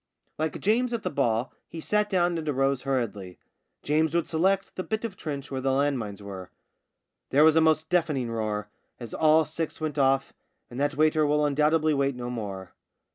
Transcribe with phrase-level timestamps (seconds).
[0.39, 3.37] Like James at the ball, he sat down and arose hurriedly.
[3.83, 6.49] James would select the bit of trench where the land mines were.
[7.29, 8.67] There was a most deafening roar
[8.99, 10.33] as all six went off,
[10.71, 12.73] and that waiter will undoubtedly wait no more.